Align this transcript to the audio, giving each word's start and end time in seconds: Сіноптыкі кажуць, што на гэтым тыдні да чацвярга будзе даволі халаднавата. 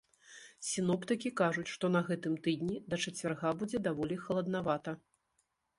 Сіноптыкі 0.69 1.31
кажуць, 1.41 1.67
што 1.73 1.85
на 1.97 2.01
гэтым 2.09 2.33
тыдні 2.49 2.81
да 2.93 3.01
чацвярга 3.07 3.49
будзе 3.61 3.77
даволі 3.91 4.15
халаднавата. 4.25 4.99